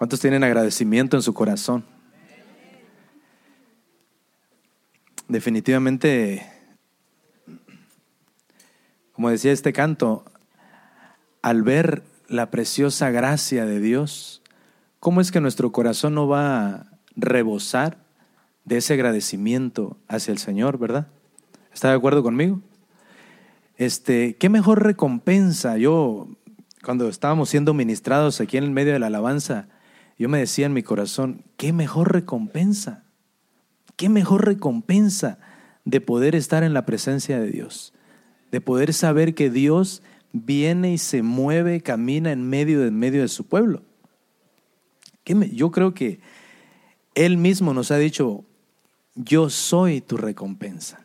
[0.00, 1.84] ¿Cuántos tienen agradecimiento en su corazón?
[5.28, 6.50] Definitivamente,
[9.12, 10.24] como decía este canto,
[11.42, 14.40] al ver la preciosa gracia de Dios,
[15.00, 17.98] ¿cómo es que nuestro corazón no va a rebosar
[18.64, 21.08] de ese agradecimiento hacia el Señor, verdad?
[21.74, 22.62] ¿Está de acuerdo conmigo?
[23.76, 25.76] Este, qué mejor recompensa.
[25.76, 26.26] Yo,
[26.82, 29.68] cuando estábamos siendo ministrados aquí en el medio de la alabanza,
[30.20, 33.04] yo me decía en mi corazón, qué mejor recompensa,
[33.96, 35.38] qué mejor recompensa
[35.86, 37.94] de poder estar en la presencia de Dios,
[38.52, 40.02] de poder saber que Dios
[40.32, 43.82] viene y se mueve, camina en medio, en medio de su pueblo.
[45.24, 46.20] Yo creo que
[47.14, 48.44] Él mismo nos ha dicho,
[49.14, 51.02] yo soy tu recompensa.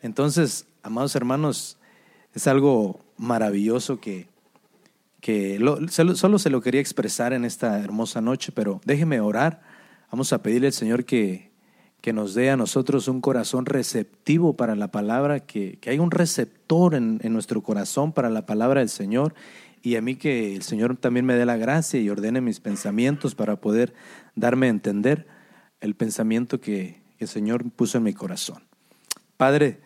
[0.00, 1.76] Entonces, amados hermanos,
[2.32, 4.28] es algo maravilloso que,
[5.20, 9.62] que solo, se lo quería expresar en esta hermosa noche, pero déjeme orar.
[10.10, 11.50] Vamos a pedirle al Señor que,
[12.00, 16.10] que nos dé a nosotros un corazón receptivo para la palabra, que, que haya un
[16.10, 19.34] receptor en, en, nuestro corazón para la palabra del Señor
[19.82, 23.34] y a mí que el Señor también me dé la gracia y ordene mis pensamientos
[23.34, 23.94] para poder
[24.34, 25.26] darme a entender
[25.80, 28.62] el pensamiento que el Señor puso en mi corazón.
[29.36, 29.80] Padre,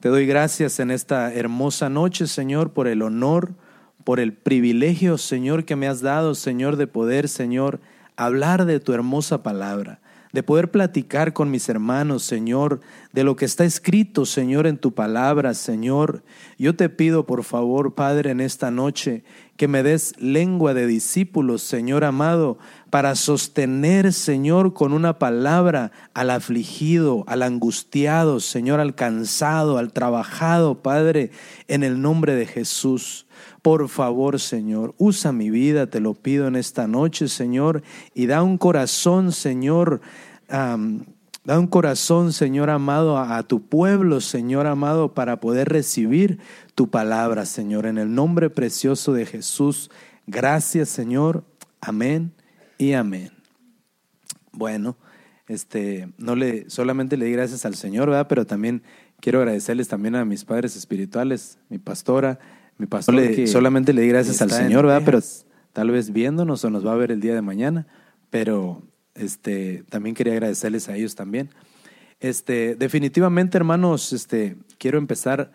[0.00, 3.54] te doy gracias en esta hermosa noche, Señor, por el honor,
[4.06, 7.80] por el privilegio, Señor, que me has dado, Señor, de poder, Señor,
[8.14, 9.98] hablar de tu hermosa palabra,
[10.32, 12.80] de poder platicar con mis hermanos, Señor,
[13.12, 16.22] de lo que está escrito, Señor, en tu palabra, Señor.
[16.56, 19.24] Yo te pido, por favor, Padre, en esta noche,
[19.56, 22.58] que me des lengua de discípulos, Señor amado,
[22.90, 30.80] para sostener, Señor, con una palabra al afligido, al angustiado, Señor, al cansado, al trabajado,
[30.80, 31.32] Padre,
[31.66, 33.25] en el nombre de Jesús.
[33.66, 37.82] Por favor, Señor, usa mi vida, te lo pido en esta noche, Señor,
[38.14, 40.00] y da un corazón, Señor,
[40.48, 46.38] Da un corazón, Señor amado, a, tu pueblo, Señor amado, para poder recibir
[46.76, 47.86] tu palabra, Señor.
[47.86, 49.90] En el nombre precioso de Jesús.
[50.28, 51.42] Gracias, Señor.
[51.80, 52.32] Amén
[52.78, 53.32] y amén.
[54.52, 54.96] Bueno,
[55.48, 58.28] este, no le, solamente le di gracias al Señor, ¿verdad?
[58.28, 58.84] Pero también
[59.20, 62.38] quiero agradecerles también a mis padres espirituales, mi pastora,
[62.78, 65.02] mi pastor, que solamente le di gracias al Señor, ¿verdad?
[65.04, 65.20] Pero
[65.72, 67.86] tal vez viéndonos o nos va a ver el día de mañana,
[68.30, 68.82] pero
[69.14, 71.50] este, también quería agradecerles a ellos también.
[72.20, 75.52] Este, definitivamente, hermanos, este, quiero empezar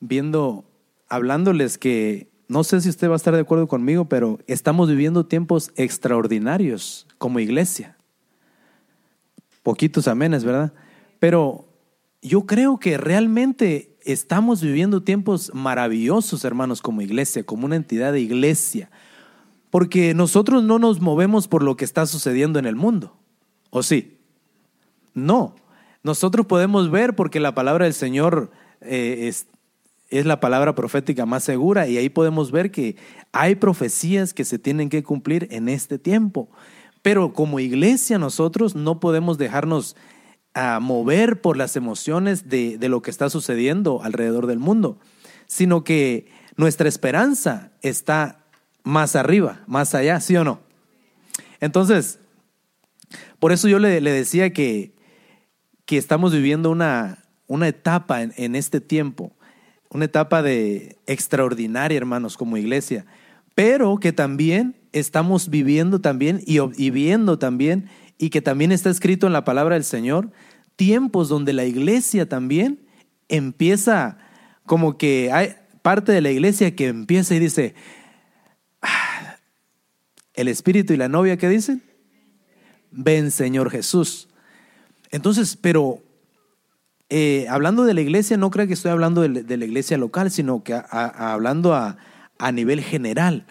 [0.00, 0.64] viendo,
[1.08, 5.24] hablándoles que no sé si usted va a estar de acuerdo conmigo, pero estamos viviendo
[5.24, 7.96] tiempos extraordinarios como iglesia.
[9.62, 10.72] Poquitos amenes, ¿verdad?
[11.20, 11.68] Pero
[12.22, 18.20] yo creo que realmente estamos viviendo tiempos maravillosos, hermanos, como iglesia, como una entidad de
[18.20, 18.90] iglesia.
[19.70, 23.16] Porque nosotros no nos movemos por lo que está sucediendo en el mundo.
[23.70, 24.18] ¿O sí?
[25.14, 25.54] No.
[26.02, 28.50] Nosotros podemos ver porque la palabra del Señor
[28.80, 29.46] eh, es,
[30.08, 32.96] es la palabra profética más segura y ahí podemos ver que
[33.32, 36.48] hay profecías que se tienen que cumplir en este tiempo.
[37.02, 39.96] Pero como iglesia nosotros no podemos dejarnos
[40.54, 44.98] a mover por las emociones de, de, lo que está sucediendo alrededor del mundo,
[45.46, 48.44] sino que nuestra esperanza está
[48.82, 50.60] más arriba, más allá, ¿sí o no?
[51.60, 52.18] Entonces,
[53.38, 54.92] por eso yo le, decía que,
[55.84, 59.32] que, estamos viviendo una, una etapa en, este tiempo,
[59.90, 63.06] una etapa de extraordinaria, hermanos, como iglesia,
[63.54, 67.88] pero que también estamos viviendo también y, y viendo también,
[68.20, 70.30] y que también está escrito en la palabra del Señor,
[70.76, 72.86] tiempos donde la iglesia también
[73.28, 74.18] empieza,
[74.66, 77.74] como que hay parte de la iglesia que empieza y dice,
[80.34, 81.82] el espíritu y la novia, ¿qué dicen?
[82.90, 84.28] Ven, Señor Jesús.
[85.10, 86.02] Entonces, pero
[87.08, 90.62] eh, hablando de la iglesia, no creo que estoy hablando de, la iglesia local, sino
[90.62, 91.96] que hablando a,
[92.52, 93.46] nivel general.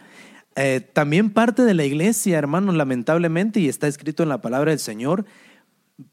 [0.62, 4.80] Eh, también parte de la iglesia, hermanos, lamentablemente, y está escrito en la palabra del
[4.80, 5.24] Señor,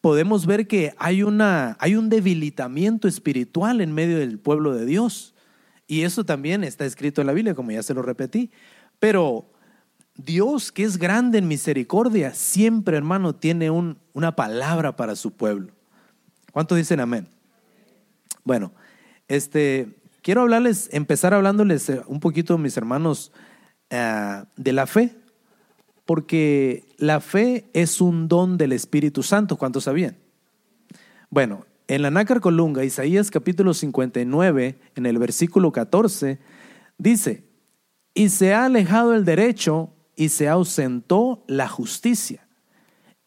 [0.00, 5.34] podemos ver que hay, una, hay un debilitamiento espiritual en medio del pueblo de Dios.
[5.88, 8.52] Y eso también está escrito en la Biblia, como ya se lo repetí.
[9.00, 9.50] Pero
[10.14, 15.72] Dios, que es grande en misericordia, siempre, hermano, tiene una palabra para su pueblo.
[16.52, 17.26] ¿Cuántos dicen amén?
[18.44, 18.72] Bueno,
[19.26, 19.88] este,
[20.22, 23.32] quiero hablarles, empezar hablándoles eh, un poquito, mis hermanos,
[23.90, 25.16] eh, de la fe,
[26.04, 29.56] porque la fe es un don del Espíritu Santo.
[29.56, 30.16] ¿Cuántos sabían?
[31.30, 36.38] Bueno, en la Nácar Colunga, Isaías capítulo 59, en el versículo 14,
[36.98, 37.44] dice,
[38.14, 42.48] y se ha alejado el derecho y se ausentó la justicia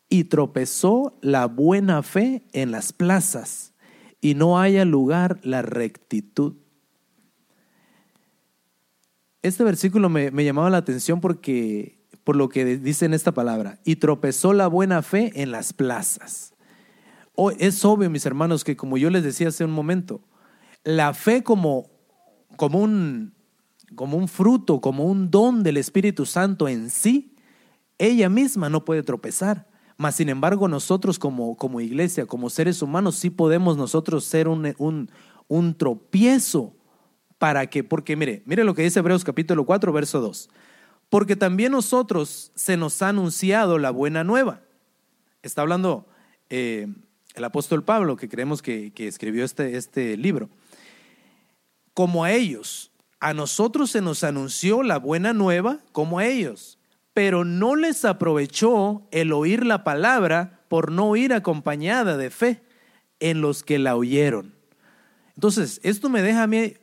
[0.10, 3.74] y tropezó la buena fe en las plazas
[4.20, 6.56] y no haya lugar la rectitud.
[9.42, 13.96] Este versículo me, llamaba la atención porque, por lo que dice en esta palabra, y
[13.96, 16.54] tropezó la buena fe en las plazas.
[17.58, 20.22] es obvio, mis hermanos, que como yo les decía hace un momento,
[20.84, 21.90] la fe como,
[22.58, 23.34] como, un,
[23.96, 27.36] como un fruto, como un don del Espíritu Santo en sí,
[27.98, 29.70] ella misma no puede tropezar.
[29.96, 34.74] Mas, sin embargo, nosotros como, como iglesia, como seres humanos, sí podemos nosotros ser un,
[34.78, 35.10] un,
[35.48, 36.79] un tropiezo
[37.40, 40.50] para que, porque mire, mire lo que dice Hebreos capítulo 4, verso 2.
[41.10, 44.62] Porque también nosotros se nos ha anunciado la buena nueva.
[45.42, 46.06] Está hablando
[46.50, 46.88] eh,
[47.34, 50.50] el apóstol Pablo, que creemos que, que escribió este, este libro.
[51.94, 52.92] Como a ellos,
[53.22, 56.78] a nosotros se nos anunció la buena nueva como a ellos,
[57.14, 62.62] pero no les aprovechó el oír la palabra por no ir acompañada de fe
[63.20, 64.56] en los que la oyeron.
[65.36, 66.74] Entonces, esto me deja a mí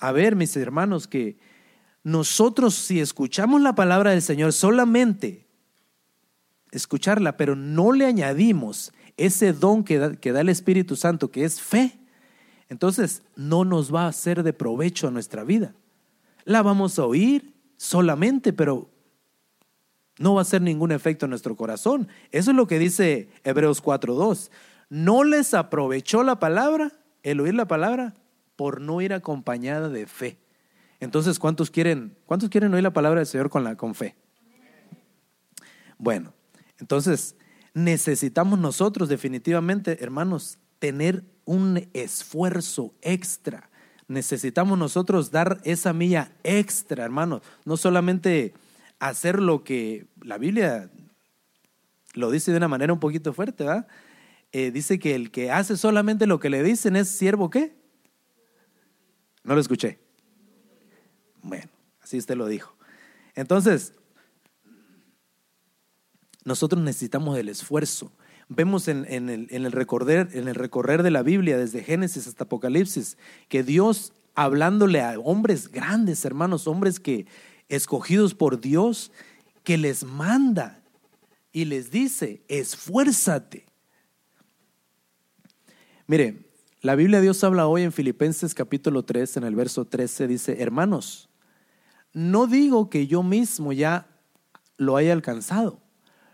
[0.00, 1.38] a ver, mis hermanos, que
[2.02, 5.46] nosotros si escuchamos la palabra del Señor solamente
[6.70, 11.44] escucharla, pero no le añadimos ese don que da, que da el Espíritu Santo, que
[11.44, 11.98] es fe,
[12.68, 15.74] entonces no nos va a ser de provecho a nuestra vida.
[16.44, 18.90] La vamos a oír solamente, pero
[20.18, 22.08] no va a hacer ningún efecto en nuestro corazón.
[22.30, 24.50] Eso es lo que dice Hebreos 4.2.
[24.90, 26.92] No les aprovechó la palabra,
[27.22, 28.14] el oír la palabra,
[28.56, 30.38] por no ir acompañada de fe.
[31.00, 34.16] Entonces, ¿cuántos quieren, cuántos quieren oír la palabra del Señor con, la, con fe?
[35.98, 36.32] Bueno,
[36.78, 37.36] entonces
[37.72, 43.70] necesitamos nosotros definitivamente, hermanos, tener un esfuerzo extra.
[44.06, 47.42] Necesitamos nosotros dar esa milla extra, hermanos.
[47.64, 48.54] No solamente
[48.98, 50.90] hacer lo que la Biblia
[52.14, 53.86] lo dice de una manera un poquito fuerte, ¿verdad?
[54.52, 57.76] Eh, dice que el que hace solamente lo que le dicen es siervo, ¿qué?
[59.44, 59.98] No lo escuché.
[61.42, 61.70] Bueno,
[62.02, 62.74] así usted lo dijo.
[63.34, 63.92] Entonces,
[66.44, 68.10] nosotros necesitamos el esfuerzo.
[68.48, 73.16] Vemos en, el, recorrer, en el recorrer de la Biblia, desde Génesis hasta Apocalipsis,
[73.48, 77.26] que Dios, hablándole a hombres grandes, hermanos, hombres que
[77.68, 79.12] escogidos por Dios,
[79.62, 80.82] que les manda
[81.52, 83.64] y les dice, esfuérzate.
[86.06, 86.50] Mire,
[86.84, 91.30] la Biblia Dios habla hoy en Filipenses capítulo 3, en el verso 13, dice, hermanos,
[92.12, 94.06] no digo que yo mismo ya
[94.76, 95.80] lo haya alcanzado.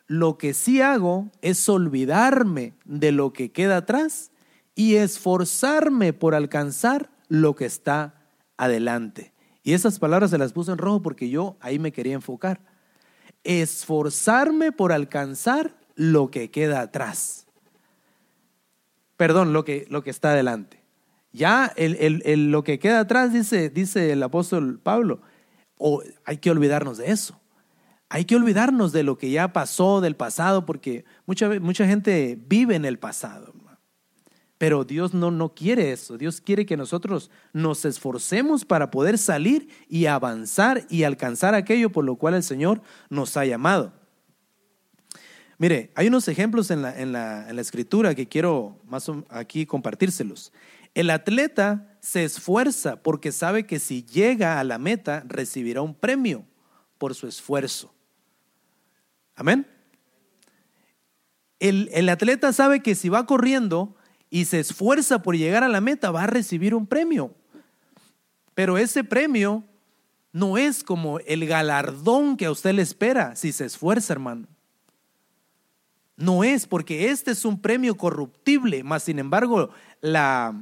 [0.08, 4.32] Lo que sí hago es olvidarme de lo que queda atrás
[4.74, 8.20] y esforzarme por alcanzar lo que está
[8.56, 9.32] adelante.
[9.62, 12.60] Y esas palabras se las puse en rojo porque yo ahí me quería enfocar.
[13.44, 17.46] Esforzarme por alcanzar lo que queda atrás
[19.20, 20.82] perdón, lo que, lo que está adelante.
[21.30, 25.20] Ya el, lo que queda atrás, dice, dice el apóstol Pablo,
[26.24, 27.38] hay que olvidarnos de eso.
[28.08, 32.76] Hay que olvidarnos de lo que ya pasó, del pasado, porque mucha, mucha gente vive
[32.76, 33.52] en el pasado.
[34.56, 36.16] Pero Dios no, no quiere eso.
[36.16, 42.06] Dios quiere que nosotros nos esforcemos para poder salir y avanzar y alcanzar aquello por
[42.06, 42.80] lo cual el Señor
[43.10, 43.99] nos ha llamado.
[45.60, 49.66] Mire, hay unos ejemplos en la, en la, en la escritura que quiero más aquí
[49.66, 50.54] compartírselos.
[50.94, 56.46] El atleta se esfuerza porque sabe que si llega a la meta recibirá un premio
[56.96, 57.92] por su esfuerzo.
[59.36, 59.66] Amén.
[61.58, 63.94] El, el, atleta sabe que si va corriendo
[64.30, 67.34] y se esfuerza por llegar a la meta va a recibir un premio.
[68.54, 69.62] Pero ese premio
[70.32, 74.48] no es como el galardón que a usted le espera si se esfuerza, hermano.
[76.20, 79.70] No es, porque este es un premio corruptible, más sin embargo,
[80.02, 80.54] la,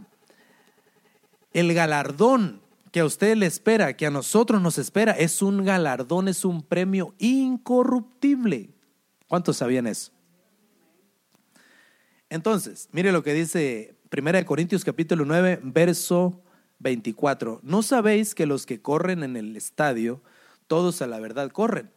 [1.53, 2.61] el galardón
[2.93, 6.63] que a usted le espera, que a nosotros nos espera, es un galardón, es un
[6.63, 8.71] premio incorruptible.
[9.27, 10.13] ¿Cuántos sabían eso?
[12.31, 16.41] Entonces, mire lo que dice 1 Corintios capítulo 9, verso
[16.79, 17.59] 24.
[17.65, 20.23] ¿No sabéis que los que corren en el estadio,
[20.69, 21.91] todos a la verdad corren?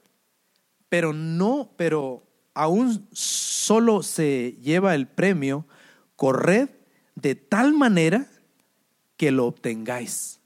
[0.89, 5.65] Pero no, pero aún solo se lleva el premio,
[6.15, 6.69] corred
[7.15, 8.27] de tal manera
[9.17, 10.39] que lo obtengáis.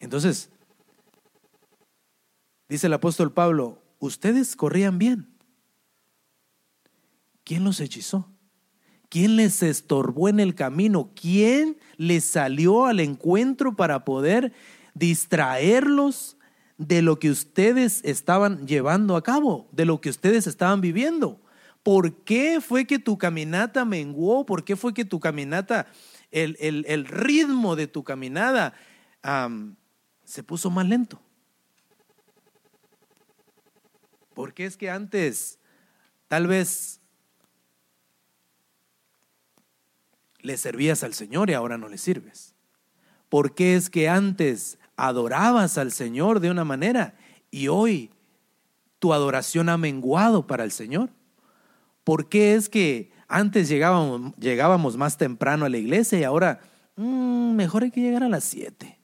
[0.00, 0.50] Entonces,
[2.68, 5.28] dice el apóstol Pablo, ustedes corrían bien.
[7.44, 8.28] ¿Quién los hechizó?
[9.08, 11.10] ¿Quién les estorbó en el camino?
[11.14, 14.52] ¿Quién les salió al encuentro para poder
[14.94, 16.37] distraerlos
[16.78, 21.40] de lo que ustedes estaban llevando a cabo, de lo que ustedes estaban viviendo.
[21.82, 24.46] ¿Por qué fue que tu caminata menguó?
[24.46, 25.86] ¿Por qué fue que tu caminata,
[26.30, 28.74] el, ritmo de tu caminada
[30.24, 31.20] se puso más lento?
[34.34, 35.58] Porque es que antes
[36.28, 37.00] tal vez
[40.40, 42.54] le servías al Señor y ahora no le sirves?
[43.28, 47.14] ¿Por qué es que antes adorabas al Señor de una manera
[47.50, 48.10] y hoy
[48.98, 51.10] tu adoración ha menguado para el Señor?
[52.04, 56.60] ¿Por qué es que antes llegábamos, más temprano a la iglesia y ahora
[56.96, 58.98] mm, mejor hay que llegar a las siete?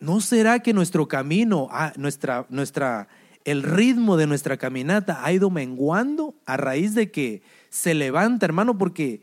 [0.00, 3.06] ¿No será que nuestro camino, nuestra, nuestra
[3.44, 8.78] el ritmo de nuestra caminata ha ido menguando a raíz de que se levanta, hermano,
[8.78, 9.22] porque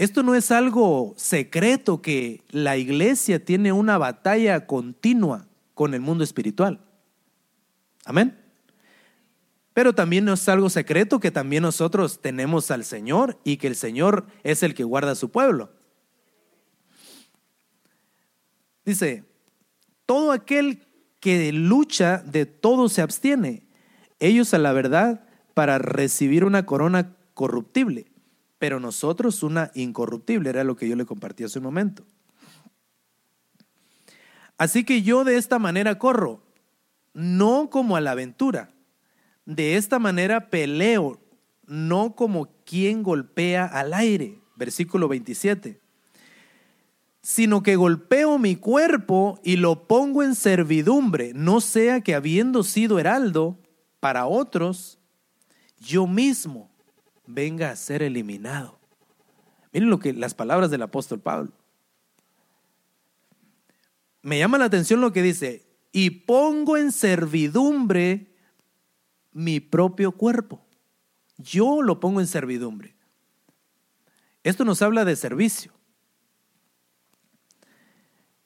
[0.00, 6.24] esto no es algo secreto que la iglesia tiene una batalla continua con el mundo
[6.24, 6.80] espiritual.
[8.06, 8.34] Amén.
[9.74, 13.76] Pero también no es algo secreto que también nosotros tenemos al Señor y que el
[13.76, 15.70] Señor es el que guarda a su pueblo.
[18.86, 19.24] Dice,
[20.06, 20.82] todo aquel
[21.20, 23.66] que lucha de todo se abstiene.
[24.18, 28.09] Ellos a la verdad para recibir una corona corruptible,
[28.60, 32.04] pero nosotros una incorruptible, era lo que yo le compartí hace un momento.
[34.58, 36.42] Así que yo de esta manera corro,
[37.14, 38.70] no como a la aventura.
[39.46, 41.18] De esta manera peleo,
[41.66, 44.38] no como quien golpea al aire.
[44.56, 45.80] Versículo 27
[47.22, 52.98] sino que golpeo mi cuerpo y lo pongo en servidumbre, no sea que habiendo sido
[52.98, 53.58] heraldo
[54.00, 54.98] para otros,
[55.78, 56.69] yo mismo
[57.34, 58.78] venga a ser eliminado.
[59.72, 61.52] Miren lo que las palabras del apóstol Pablo.
[64.22, 68.34] Me llama la atención lo que dice, y pongo en servidumbre
[69.32, 70.64] mi propio cuerpo.
[71.38, 72.94] Yo lo pongo en servidumbre.
[74.42, 75.72] Esto nos habla de servicio.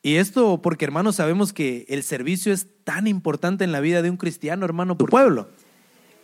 [0.02, 4.10] Y esto porque, hermanos, sabemos que el servicio es tan importante en la vida de
[4.10, 5.48] un cristiano, hermano, por pueblo.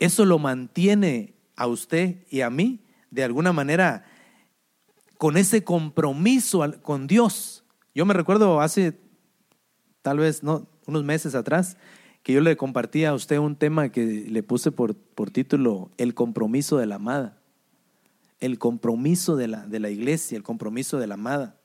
[0.00, 4.06] Eso lo mantiene a usted y a mí, de alguna manera,
[5.18, 7.64] con ese compromiso con Dios.
[7.94, 8.98] Yo me recuerdo hace,
[10.00, 11.76] tal vez, no, unos meses atrás,
[12.22, 16.14] que yo le compartí a usted un tema que le puse por, por título El
[16.14, 17.38] compromiso de la amada.
[18.38, 21.60] El compromiso de la, de la iglesia, el compromiso de la amada.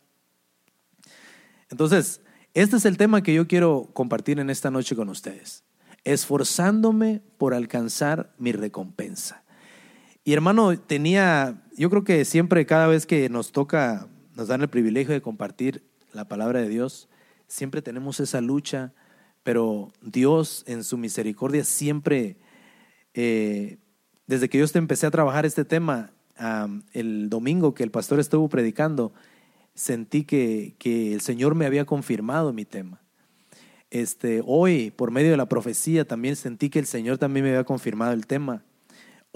[1.70, 2.20] Entonces,
[2.54, 5.64] este es el tema que yo quiero compartir en esta noche con ustedes.
[6.04, 9.45] Esforzándome por alcanzar mi recompensa.
[10.28, 14.70] Y hermano, tenía, yo creo que siempre, cada vez que nos toca, nos dan el
[14.70, 17.08] privilegio de compartir la palabra de Dios,
[17.48, 18.92] siempre tenemos esa lucha,
[19.44, 22.38] pero Dios en su misericordia siempre,
[23.14, 23.78] eh,
[24.26, 26.12] desde que yo empecé a trabajar este tema,
[26.94, 29.14] el domingo que el pastor estuvo predicando,
[29.76, 30.76] sentí que,
[31.14, 33.00] el Señor me había confirmado mi tema.
[33.92, 37.64] Este, hoy, por medio de la profecía, también sentí que el Señor también me había
[37.64, 38.64] confirmado el tema.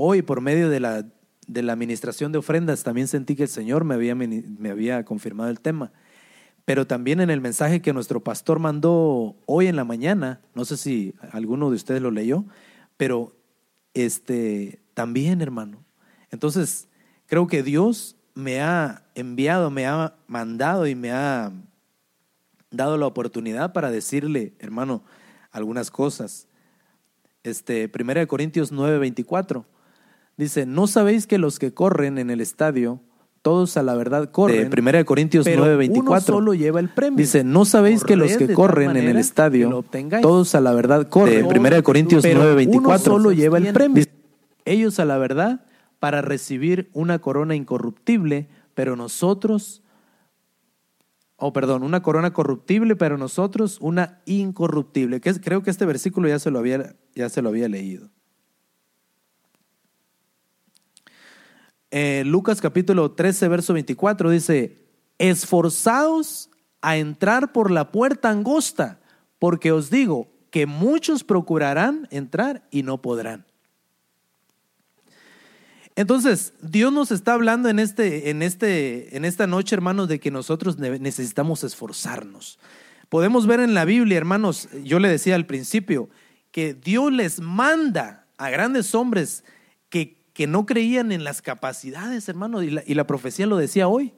[0.01, 1.05] Hoy, por medio de la,
[1.45, 5.49] de la administración de ofrendas, también sentí que el Señor me había, me había confirmado
[5.49, 5.91] el tema.
[6.63, 10.77] Pero también en el mensaje que nuestro pastor mandó hoy en la mañana, no sé
[10.77, 12.45] si alguno de ustedes lo leyó,
[12.95, 13.35] pero
[13.93, 15.83] este, también, hermano.
[16.31, 16.87] Entonces,
[17.25, 21.51] creo que Dios me ha enviado, me ha mandado y me ha
[22.71, 25.03] dado la oportunidad para decirle, hermano,
[25.51, 26.47] algunas cosas.
[27.43, 29.65] Este, 1 Corintios 9:24
[30.39, 33.01] dice, "No sabéis que los que corren en el estadio
[33.41, 34.69] todos a la verdad corren.
[34.69, 36.21] De 1 Corintios 9:24.
[36.21, 37.17] solo lleva el premio.
[37.17, 39.83] Dice, no sabéis que los que corren en el estadio,
[40.21, 41.47] todos a la verdad corren.
[41.47, 42.99] De 1 Corintios 9:24.
[42.99, 44.03] solo lleva el premio.
[44.65, 45.65] ellos a la verdad
[45.99, 49.81] para recibir una corona incorruptible, pero nosotros,
[51.37, 55.21] oh perdón, una corona corruptible, pero nosotros una incorruptible.
[55.21, 58.09] Que creo que este versículo ya se lo había, ya se lo había leído.
[61.91, 64.77] Eh, Lucas capítulo 13, verso 24 dice,
[65.17, 66.49] esforzaos
[66.81, 68.99] a entrar por la puerta angosta,
[69.39, 73.45] porque os digo que muchos procurarán entrar y no podrán.
[75.95, 80.31] Entonces, Dios nos está hablando en, este, en, este, en esta noche, hermanos, de que
[80.31, 82.57] nosotros necesitamos esforzarnos.
[83.09, 86.09] Podemos ver en la Biblia, hermanos, yo le decía al principio,
[86.51, 89.43] que Dios les manda a grandes hombres
[89.89, 94.13] que, que no creían en las capacidades, la, y la profecía lo decía hoy.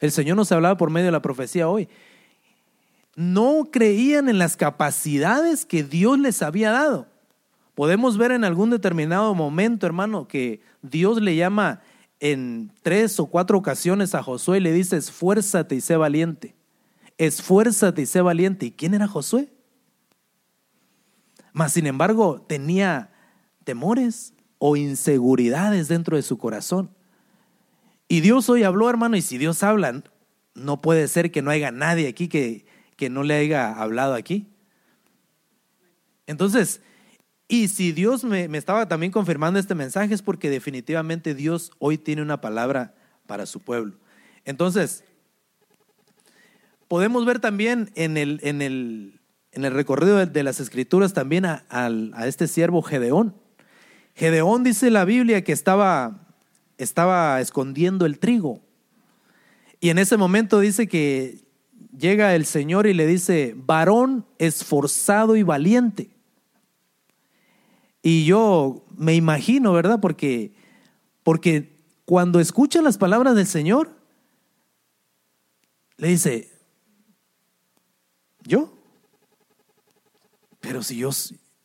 [0.00, 1.86] El Señor nos hablaba por medio de la profecía hoy,
[3.14, 7.08] no creían en las capacidades que Dios les había dado.
[7.74, 11.82] Podemos ver en algún determinado momento, hermano, que Dios le llama
[12.20, 16.54] en tres o cuatro ocasiones a Josué y le dice, esfuérzate y sé valiente.
[17.18, 18.64] Esfuérzate y sé valiente.
[18.64, 19.52] ¿Y quién era Josué?
[21.52, 23.10] Mas, sin embargo, tenía
[23.64, 26.90] temores o inseguridades dentro de su corazón.
[28.08, 30.02] Y Dios hoy habló, hermano, y si Dios habla,
[30.54, 34.48] no puede ser que no haya nadie aquí que, que no le haya hablado aquí.
[36.26, 36.80] Entonces,
[37.48, 41.98] y si Dios me, me, estaba también confirmando este mensaje es porque definitivamente Dios hoy
[41.98, 42.94] tiene una palabra
[43.26, 43.98] para su pueblo.
[44.44, 45.04] Entonces,
[46.88, 49.20] podemos ver también en el, en el,
[49.52, 53.34] en el recorrido de, las escrituras también a, a, este siervo Gedeón.
[54.14, 56.28] Gedeón dice la Biblia que estaba,
[56.78, 58.60] estaba escondiendo el trigo.
[59.80, 61.44] Y en ese momento dice que
[61.98, 66.10] llega el Señor y le dice, varón esforzado y valiente.
[68.02, 69.98] Y yo me imagino, ¿verdad?
[70.00, 70.54] Porque,
[71.22, 73.90] porque cuando escucha las palabras del Señor,
[75.96, 76.52] le dice,
[78.44, 78.78] ¿yo?
[80.60, 81.10] Pero si yo,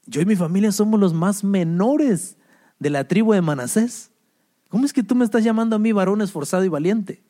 [0.06, 2.38] yo y mi familia somos los más menores
[2.80, 4.12] de la tribu de Manasés,
[4.70, 7.22] ¿cómo es que tú me estás llamando a mí varón esforzado y valiente?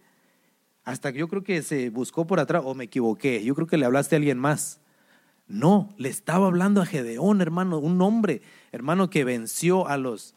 [0.84, 3.78] Hasta que yo creo que se buscó por atrás, o me equivoqué, yo creo que
[3.78, 4.80] le hablaste a alguien más.
[5.48, 8.42] No, le estaba hablando a Gedeón, hermano, un hombre,
[8.72, 10.36] hermano, que venció a los,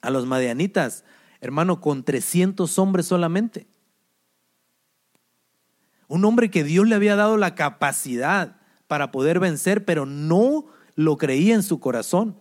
[0.00, 1.04] a los madianitas,
[1.40, 3.66] hermano, con 300 hombres solamente.
[6.08, 11.18] Un hombre que Dios le había dado la capacidad para poder vencer, pero no lo
[11.18, 12.40] creía en su corazón.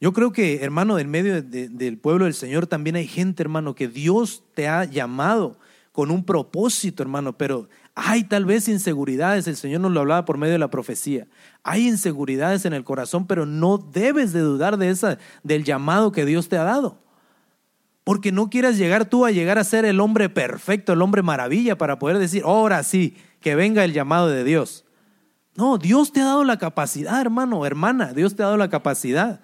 [0.00, 3.88] Yo creo que, hermano, del medio del pueblo del Señor también hay gente, hermano, que
[3.88, 5.58] Dios te ha llamado
[5.92, 10.36] con un propósito, hermano, pero hay tal vez inseguridades, el Señor nos lo hablaba por
[10.36, 11.26] medio de la profecía.
[11.62, 16.26] Hay inseguridades en el corazón, pero no debes de dudar de esa del llamado que
[16.26, 16.98] Dios te ha dado.
[18.04, 21.78] Porque no quieras llegar tú a llegar a ser el hombre perfecto, el hombre maravilla
[21.78, 24.84] para poder decir, ahora sí, que venga el llamado de Dios.
[25.54, 29.40] No, Dios te ha dado la capacidad, hermano, hermana, Dios te ha dado la capacidad.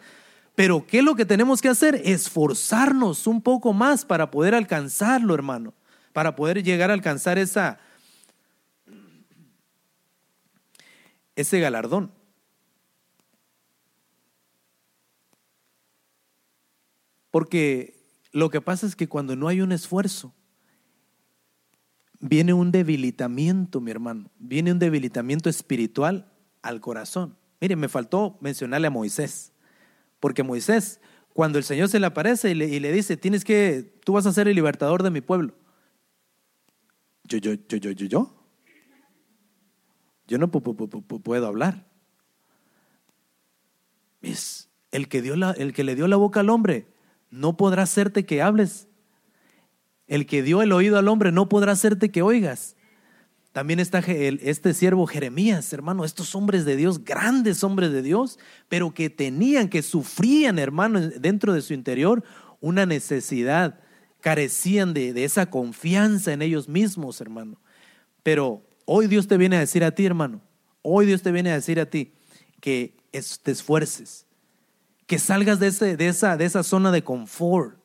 [0.55, 2.01] Pero ¿qué es lo que tenemos que hacer?
[2.05, 5.73] Esforzarnos un poco más para poder alcanzarlo, hermano,
[6.13, 7.81] para poder llegar a alcanzar esa,
[11.37, 12.13] ese galardón.
[17.31, 17.99] Porque
[18.31, 20.35] lo que pasa es que cuando no hay un esfuerzo,
[22.21, 27.37] viene un debilitamiento, mi hermano, viene un debilitamiento espiritual al corazón.
[27.61, 29.52] Mire, me faltó mencionarle a Moisés,
[30.23, 31.01] porque Moisés,
[31.33, 34.47] cuando el Señor se le aparece y le, dice, tienes que, tú vas a ser
[34.47, 35.53] el libertador de mi pueblo.
[37.25, 38.45] Yo, yo, yo, yo, yo, yo.
[40.29, 41.89] Yo no puedo hablar.
[44.21, 46.87] Es el que, dio la, el que le dio la boca al hombre
[47.29, 48.87] no podrá hacerte que hables.
[50.07, 52.77] El que dio el oído al hombre no podrá hacerte que oigas.
[53.53, 58.39] También está este siervo Jeremías, hermano, estos hombres de Dios, grandes hombres de Dios,
[58.69, 62.25] pero que tenían, que sufrían, hermano, dentro de su interior
[62.61, 63.79] una necesidad,
[64.21, 67.61] carecían de, de esa confianza en ellos mismos, hermano.
[68.23, 70.41] Pero hoy Dios te viene a decir a ti, hermano,
[70.81, 72.15] hoy Dios te viene a decir a ti
[72.61, 72.97] que
[73.43, 74.25] te esfuerces,
[75.07, 77.77] que salgas de, ese, de, esa, de esa zona de confort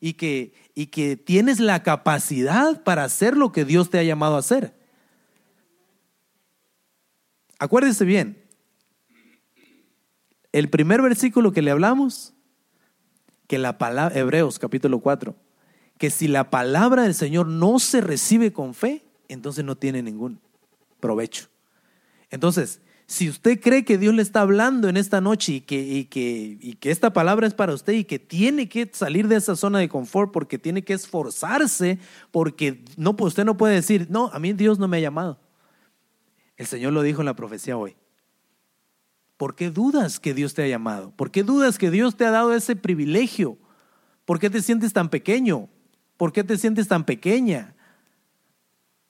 [0.00, 4.34] y que, y que tienes la capacidad para hacer lo que Dios te ha llamado
[4.34, 4.81] a hacer.
[7.62, 8.42] Acuérdese bien,
[10.50, 12.34] el primer versículo que le hablamos,
[13.46, 15.36] que la palabra, Hebreos capítulo 4,
[15.96, 20.40] que si la palabra del Señor no se recibe con fe, entonces no tiene ningún
[20.98, 21.50] provecho.
[22.30, 26.76] Entonces, si usted cree que Dios le está hablando en esta noche y que, que,
[26.80, 29.88] que esta palabra es para usted y que tiene que salir de esa zona de
[29.88, 32.00] confort porque tiene que esforzarse,
[32.32, 35.38] porque no, pues usted no puede decir, no, a mí Dios no me ha llamado.
[36.56, 37.96] El Señor lo dijo en la profecía hoy.
[39.36, 41.10] ¿Por qué dudas que Dios te ha llamado?
[41.10, 43.58] ¿Por qué dudas que Dios te ha dado ese privilegio?
[44.24, 45.68] ¿Por qué te sientes tan pequeño?
[46.16, 47.74] ¿Por qué te sientes tan pequeña?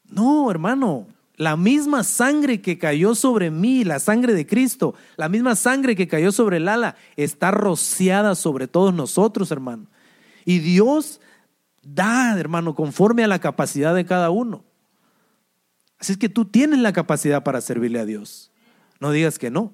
[0.04, 5.56] No, hermano, la misma sangre que cayó sobre mí, la sangre de Cristo, la misma
[5.56, 9.86] sangre que cayó sobre el ala, está rociada sobre todos nosotros, hermano.
[10.44, 11.20] Y Dios
[11.82, 14.64] da, hermano, conforme a la capacidad de cada uno.
[16.02, 18.50] Así es que tú tienes la capacidad para servirle a Dios.
[18.98, 19.72] No digas que no.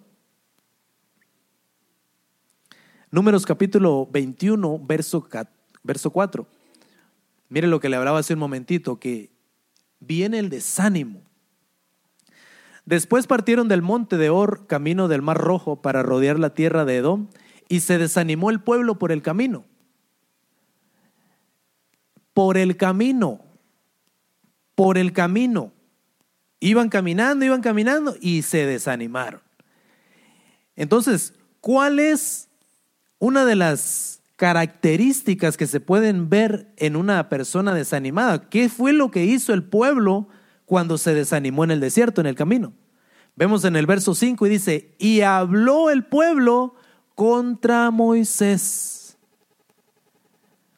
[3.10, 5.26] Números capítulo 21, verso,
[5.82, 6.46] verso 4.
[7.48, 9.30] Mire lo que le hablaba hace un momentito, que
[10.00, 11.22] viene el desánimo.
[12.84, 16.96] Después partieron del monte de Or, camino del Mar Rojo, para rodear la tierra de
[16.96, 17.28] Edom,
[17.70, 19.64] y se desanimó el pueblo por el camino.
[22.34, 23.40] Por el camino,
[24.74, 25.72] por el camino.
[26.60, 29.40] Iban caminando, iban caminando y se desanimaron.
[30.76, 32.48] Entonces, ¿cuál es
[33.18, 38.48] una de las características que se pueden ver en una persona desanimada?
[38.48, 40.28] ¿Qué fue lo que hizo el pueblo
[40.64, 42.72] cuando se desanimó en el desierto, en el camino?
[43.34, 46.74] Vemos en el verso 5 y dice, y habló el pueblo
[47.14, 49.16] contra Moisés.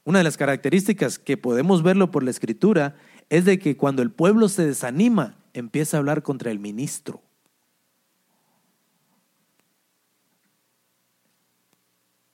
[0.05, 2.97] Una de las características que podemos verlo por la escritura
[3.29, 7.23] es de que cuando el pueblo se desanima, empieza a hablar contra el ministro.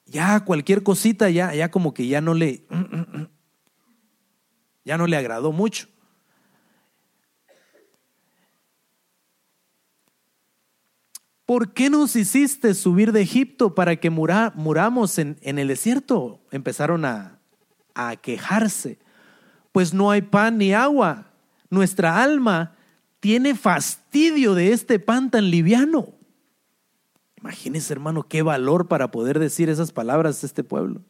[0.05, 2.65] Ya cualquier cosita, ya, ya como que ya no le,
[4.85, 5.89] ya no le agradó mucho.
[11.45, 16.41] ¿Por qué nos hiciste subir de Egipto para que muramos en, en, el desierto?
[16.51, 17.39] Empezaron a,
[17.95, 18.99] a quejarse.
[19.71, 21.31] Pues no hay pan ni agua.
[21.69, 22.76] Nuestra alma
[23.19, 26.13] tiene fastidio de este pan tan liviano.
[27.39, 31.01] Imagínense, hermano, qué valor para poder decir esas palabras a este pueblo.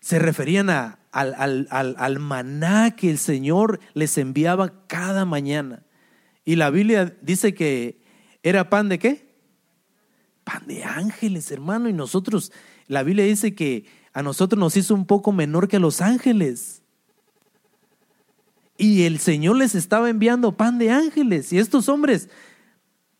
[0.00, 1.34] Se referían a, al,
[1.70, 5.84] al, al, maná que el Señor les enviaba cada mañana.
[6.44, 8.00] Y la Biblia dice que
[8.42, 9.34] era pan de qué?
[10.44, 11.88] Pan de ángeles, hermano.
[11.88, 12.52] Y nosotros,
[12.86, 16.83] la Biblia dice que a nosotros nos hizo un poco menor que a los ángeles.
[18.76, 21.52] Y el Señor les estaba enviando pan de ángeles.
[21.52, 22.28] Y estos hombres,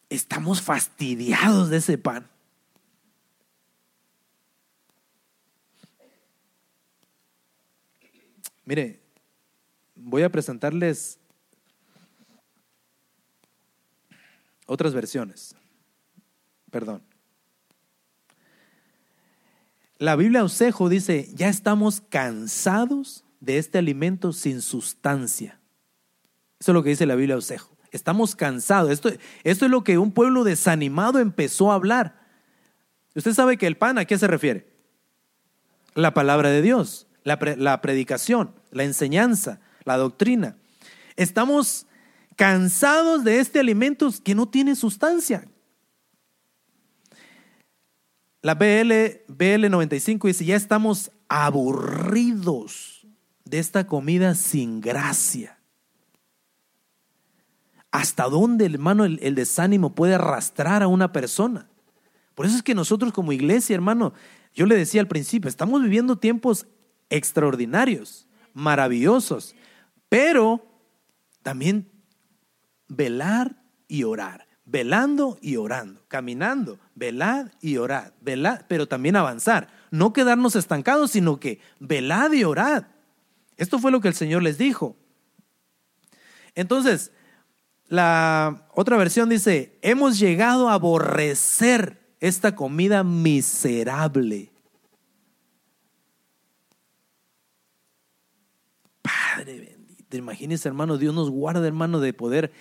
[0.08, 2.28] estamos fastidiados de ese pan.
[8.64, 9.00] Mire,
[9.94, 11.18] voy a presentarles
[14.66, 15.54] otras versiones.
[16.70, 17.02] Perdón.
[19.98, 25.60] La Biblia Osejo dice, ya estamos cansados de este alimento sin sustancia.
[26.58, 27.76] Eso es lo que dice la Biblia Osejo.
[27.90, 28.90] Estamos cansados.
[28.90, 29.10] Esto,
[29.44, 32.20] esto es lo que un pueblo desanimado empezó a hablar.
[33.14, 34.72] Usted sabe que el pan, ¿a qué se refiere?
[35.94, 40.56] La palabra de Dios, la, la predicación, la enseñanza, la doctrina.
[41.16, 41.86] Estamos
[42.34, 45.46] cansados de este alimento que no tiene sustancia.
[48.42, 52.93] La BL, BL 95 dice, ya estamos aburridos
[53.58, 55.58] esta comida sin gracia.
[57.90, 61.68] ¿Hasta dónde, hermano, el, el desánimo puede arrastrar a una persona?
[62.34, 64.12] Por eso es que nosotros como iglesia, hermano,
[64.54, 66.66] yo le decía al principio, estamos viviendo tiempos
[67.10, 69.54] extraordinarios, maravillosos,
[70.08, 70.64] pero
[71.42, 71.90] también
[72.88, 80.12] velar y orar, velando y orando, caminando, velad y orad, velad, pero también avanzar, no
[80.12, 82.84] quedarnos estancados, sino que velad y orad.
[83.56, 84.96] Esto fue lo que el Señor les dijo.
[86.54, 87.12] Entonces,
[87.88, 94.50] la otra versión dice, hemos llegado a aborrecer esta comida miserable.
[99.02, 102.52] Padre bendito, imagínense hermano, Dios nos guarda hermano de poder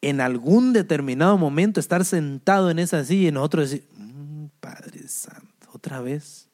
[0.00, 5.70] en algún determinado momento estar sentado en esa silla y nosotros decir, mm, Padre Santo,
[5.72, 6.48] otra vez.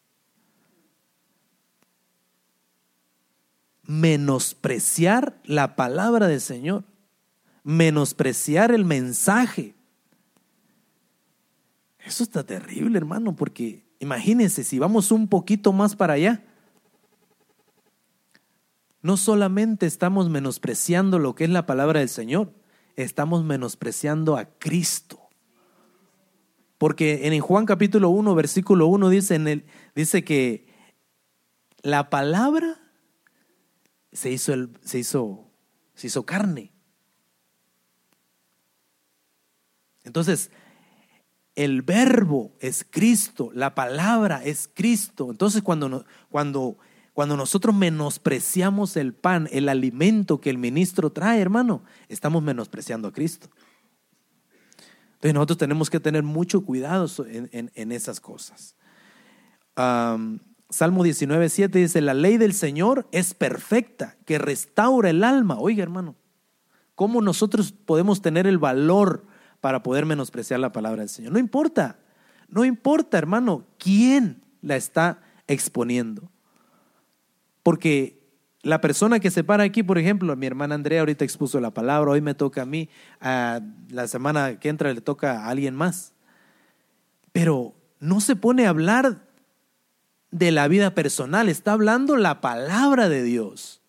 [3.91, 6.85] Menospreciar la palabra del Señor,
[7.65, 9.75] menospreciar el mensaje.
[11.99, 16.45] Eso está terrible, hermano, porque imagínense si vamos un poquito más para allá.
[19.03, 22.55] No solamente estamos menospreciando lo que es la palabra del Señor,
[22.95, 25.19] estamos menospreciando a Cristo.
[26.79, 29.65] Porque en Juan capítulo 1, versículo 1 dice, en el,
[29.97, 30.69] dice que
[31.83, 32.81] la palabra
[34.13, 35.51] se hizo, el, se hizo,
[35.95, 36.73] se hizo carne.
[40.05, 40.51] Entonces,
[41.55, 45.29] el verbo es Cristo, la palabra es Cristo.
[45.31, 46.79] Entonces, cuando, cuando,
[47.13, 53.13] cuando nosotros menospreciamos el pan, el alimento que el ministro trae, hermano, estamos menospreciando a
[53.13, 53.51] Cristo.
[55.15, 58.75] Entonces, nosotros tenemos que tener mucho cuidado en, en, esas cosas.
[60.71, 65.59] Salmo 19, 7 dice, la ley del Señor es perfecta, que restaura el alma.
[65.59, 66.15] Oiga, hermano,
[66.95, 69.27] ¿cómo nosotros podemos tener el valor
[69.61, 71.33] para poder menospreciar la palabra del Señor?
[71.33, 71.99] No importa,
[72.49, 76.31] no importa, hermano, quién la está exponiendo.
[77.63, 78.21] Porque
[78.63, 82.13] la persona que se para aquí, por ejemplo, mi hermana Andrea ahorita expuso la palabra,
[82.13, 82.89] hoy me toca a mí,
[83.21, 86.15] la semana que entra le toca a alguien más.
[87.33, 89.30] Pero no se pone a hablar
[90.31, 93.81] de la vida personal, está hablando la palabra de Dios.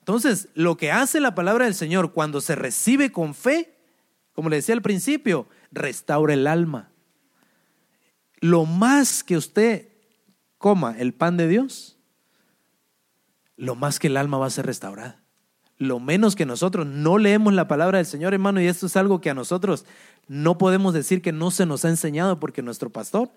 [0.00, 3.74] Entonces, lo que hace la palabra del Señor cuando se recibe con fe,
[4.34, 6.90] como le decía al principio, restaura el alma.
[8.40, 9.88] Lo más que usted
[10.58, 11.96] coma el pan de Dios,
[13.56, 15.22] lo más que el alma va a ser restaurada.
[15.78, 19.20] Lo menos que nosotros no leemos la palabra del Señor, hermano, y esto es algo
[19.20, 19.86] que a nosotros
[20.28, 23.30] no podemos decir que no se nos ha enseñado porque nuestro pastor,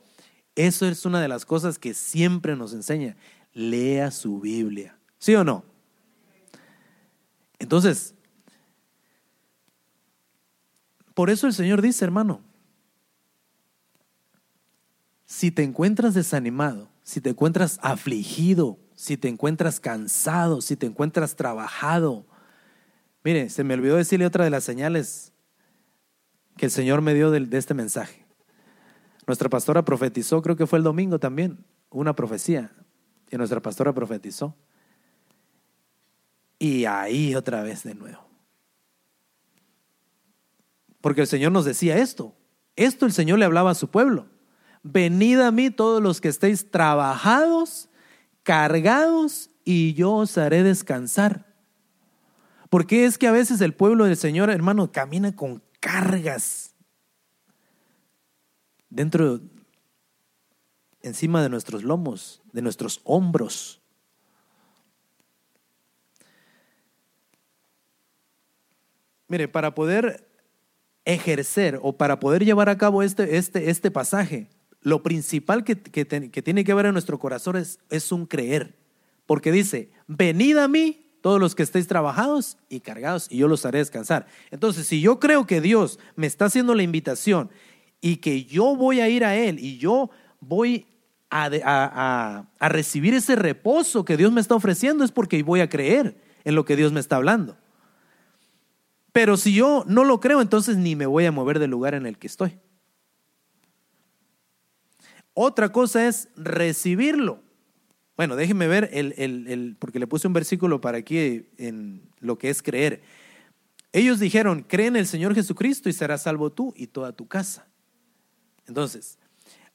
[0.57, 3.15] eso es una de las cosas que siempre nos enseña.
[3.53, 4.97] Lea su Biblia.
[5.19, 5.63] ¿Sí o no?
[7.59, 8.15] Entonces,
[11.13, 12.41] por eso el Señor dice, hermano,
[15.25, 21.35] si te encuentras desanimado, si te encuentras afligido, si te encuentras cansado, si te encuentras
[21.35, 22.25] trabajado.
[23.23, 25.33] Mire, se me olvidó decirle otra de las señales
[26.57, 28.26] que el Señor me dio de, de este mensaje.
[29.27, 32.71] Nuestra pastora profetizó, creo que fue el domingo también, una profecía.
[33.29, 34.55] Y nuestra pastora profetizó.
[36.57, 38.25] Y ahí otra vez de nuevo.
[41.01, 42.33] Porque el Señor nos decía esto.
[42.77, 44.27] Esto el Señor le hablaba a su pueblo.
[44.81, 47.89] Venid a mí todos los que estéis trabajados,
[48.43, 51.53] cargados, y yo os haré descansar.
[52.69, 56.66] Porque es que a veces el pueblo del Señor, hermano, camina con cargas
[58.89, 59.41] dentro,
[61.01, 63.81] encima de nuestros lomos, de nuestros hombros.
[69.27, 70.27] Mire, para poder
[71.05, 74.49] ejercer o para poder llevar a cabo este, este, este pasaje,
[74.81, 78.75] lo principal que, tiene que haber en nuestro corazón es, es un creer.
[79.25, 83.65] Porque dice, venid a mí todos los que estéis trabajados y cargados y yo los
[83.65, 84.27] haré descansar.
[84.51, 87.49] Entonces, si yo creo que Dios me está haciendo la invitación
[88.01, 90.85] y que yo voy a ir a Él y yo voy
[91.29, 96.17] a, a, recibir ese reposo que Dios me está ofreciendo, es porque voy a creer
[96.43, 97.57] en lo que Dios me está hablando.
[99.11, 102.05] Pero si yo no lo creo, entonces ni me voy a mover del lugar en
[102.05, 102.59] el que estoy.
[105.33, 107.41] Otra cosa es recibirlo.
[108.15, 112.63] Bueno, déjenme ver, el, porque le puse un versículo para aquí en lo que es
[112.63, 113.01] creer.
[113.91, 117.66] Ellos dijeron, cree en el Señor Jesucristo y serás salvo tú y toda tu casa.
[118.67, 119.17] Entonces,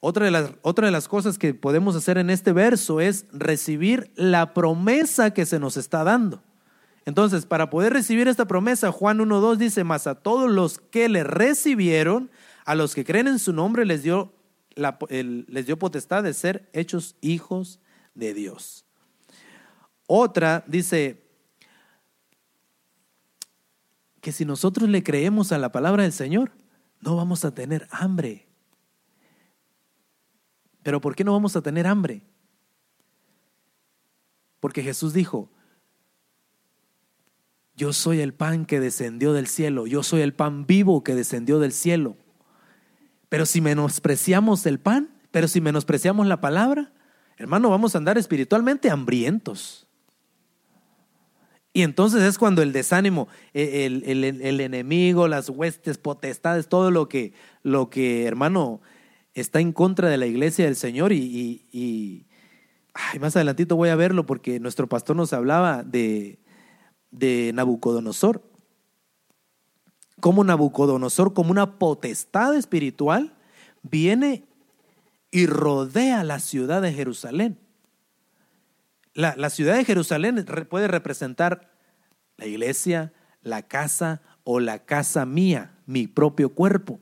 [0.01, 4.55] otra de, las, de las cosas que podemos hacer en este verso es recibir la
[4.55, 6.43] promesa que se nos está dando.
[7.05, 11.25] Entonces, para poder recibir esta promesa, Juan 1.2 dice, más a todos los que le
[11.25, 12.31] recibieron,
[12.65, 14.33] a los que creen en su nombre, les dio
[14.77, 17.81] les dio potestad de ser hechos hijos
[18.15, 18.85] de Dios.
[20.07, 21.23] Otra dice
[24.21, 26.53] que si nosotros le creemos a la palabra del Señor,
[27.01, 28.47] no vamos a tener hambre.
[30.83, 32.23] Pero ¿por qué no vamos a tener hambre?
[34.61, 35.51] Porque Jesús dijo,
[37.75, 41.59] yo soy el pan que descendió del cielo, yo soy el pan vivo que descendió
[41.59, 42.17] del cielo.
[43.29, 46.93] Pero si menospreciamos el pan, pero si menospreciamos la palabra,
[47.39, 49.89] hermano, vamos a andar espiritualmente hambrientos.
[51.73, 57.33] Y entonces es cuando el desánimo, e, el, enemigo, las huestes, potestades, todo lo que,
[57.63, 58.83] lo que, hermano,
[59.35, 62.27] está en contra de la iglesia del Señor y, y,
[63.21, 66.39] más adelantito voy a verlo porque nuestro pastor nos hablaba de,
[67.11, 68.43] de Nabucodonosor
[70.23, 73.35] como Nabucodonosor, como una potestad espiritual,
[73.83, 74.45] viene
[75.33, 77.59] y rodea la ciudad de Jerusalén.
[79.15, 81.73] La, la, ciudad de Jerusalén puede representar
[82.37, 87.01] la iglesia, la casa o la casa mía, mi propio cuerpo.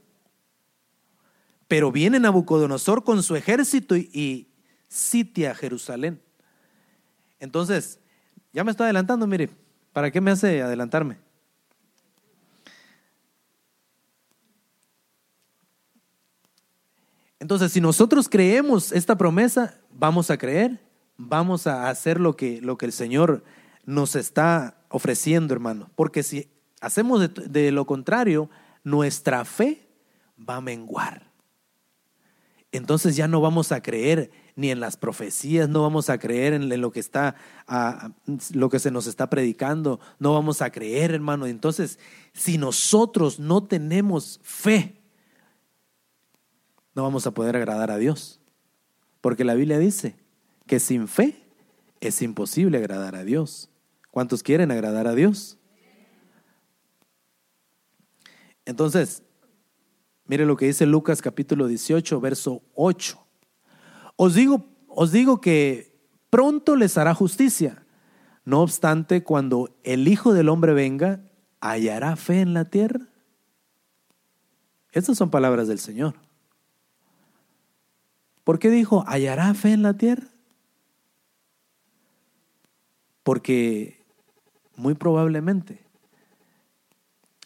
[1.70, 4.48] Pero viene Nabucodonosor con su ejército y,
[4.88, 6.20] sitia Jerusalén.
[7.38, 8.00] Entonces,
[8.52, 9.50] ya me estoy adelantando, mire,
[9.92, 11.18] ¿para qué me hace adelantarme?
[17.38, 20.80] Entonces, si nosotros creemos esta promesa, vamos a creer,
[21.16, 23.44] vamos a hacer lo que, lo que el Señor
[23.87, 25.88] nos está ofreciendo, hermano.
[25.94, 28.50] Porque si hacemos de, lo contrario,
[28.83, 29.87] nuestra fe
[30.37, 31.29] va a menguar.
[32.72, 36.80] Entonces ya no vamos a creer ni en las profecías, no vamos a creer en
[36.80, 37.35] lo que está,
[38.52, 41.46] lo que se nos está predicando, no vamos a creer, hermano.
[41.46, 41.98] Entonces,
[42.33, 45.00] si nosotros no tenemos fe,
[46.94, 48.40] no vamos a poder agradar a Dios.
[49.20, 50.14] Porque la Biblia dice
[50.66, 51.42] que sin fe
[52.00, 53.68] es imposible agradar a Dios.
[54.11, 55.59] ¿Cuántos quieren agradar a Dios?
[58.64, 59.22] Entonces,
[60.30, 63.18] mire lo que dice Lucas capítulo 18, verso 8.
[64.14, 65.98] Os digo, os digo que
[66.30, 67.84] pronto les hará justicia.
[68.44, 71.20] No obstante, cuando el Hijo del Hombre venga,
[71.60, 73.08] ¿hallará fe en la tierra?
[74.92, 76.14] Estas son palabras del Señor.
[78.44, 80.28] ¿Por qué dijo, hallará fe en la tierra?
[83.24, 84.00] Porque
[84.76, 85.84] muy probablemente.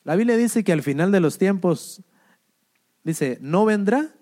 [0.03, 2.05] La Biblia dice que al final de los tiempos,
[3.05, 4.15] dice, no vendrá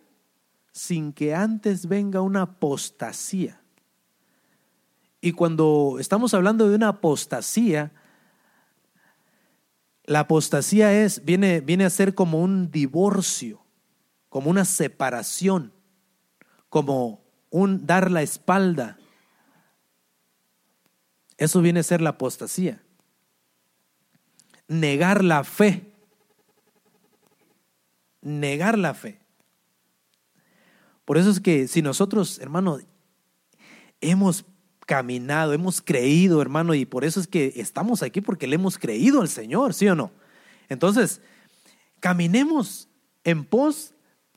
[0.73, 3.61] sin que antes venga una apostasía.
[5.21, 7.93] Y cuando estamos hablando de una apostasía,
[10.05, 13.65] la apostasía es, viene, viene a ser como un divorcio,
[14.29, 15.73] como una separación,
[16.69, 18.99] como un dar la espalda.
[21.37, 22.83] Eso viene a ser la apostasía.
[24.67, 25.92] Negar la fe.
[28.23, 29.21] Negar la fe.
[31.05, 32.79] Por eso es que si nosotros, hermano,
[34.01, 34.45] hemos
[34.87, 39.21] caminado, hemos creído, hermano, y por eso es que estamos aquí porque le hemos creído
[39.21, 40.11] al Señor, ¿sí o no?
[40.69, 41.21] Entonces,
[42.01, 42.89] caminemos
[43.25, 43.95] en pos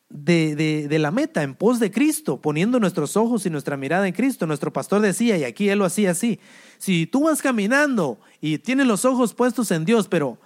[0.09, 4.13] de, de, la meta, en pos de Cristo, poniendo nuestros ojos y nuestra mirada en
[4.13, 4.45] Cristo.
[4.45, 6.39] Nuestro pastor decía, y aquí él lo hacía así,
[6.77, 10.37] si tú vas caminando y tienes los ojos puestos en Dios, pero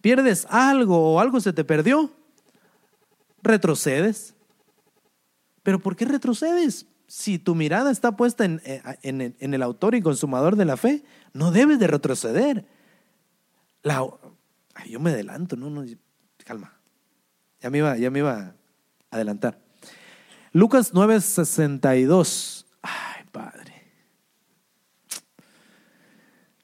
[0.00, 2.10] pierdes algo o algo se te perdió,
[3.42, 4.34] retrocedes.
[5.62, 6.86] ¿Pero por qué retrocedes?
[7.08, 11.50] si tu mirada está puesta eh, en, el autor y consumador de la fe, no
[11.50, 12.66] debes de retroceder.
[13.82, 15.84] Yo me adelanto, no, no,
[16.44, 16.78] calma.
[17.60, 18.54] Ya me iba, ya me iba a
[19.10, 19.58] adelantar.
[20.52, 22.66] Lucas 9:62.
[22.82, 23.74] Ay, Padre.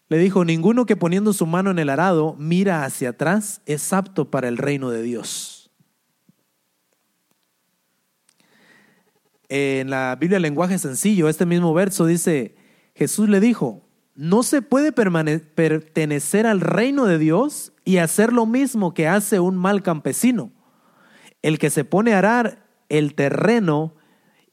[0.08, 4.30] Le dijo, ninguno que poniendo su mano en el arado mira hacia atrás es apto
[4.30, 5.53] para el reino de Dios.
[9.48, 12.56] En la Biblia lenguaje sencillo, este mismo verso dice,
[12.94, 18.94] Jesús le dijo, no se puede pertenecer al reino de Dios y hacer lo mismo
[18.94, 20.52] que hace un mal campesino.
[21.42, 23.94] El que se pone a arar el terreno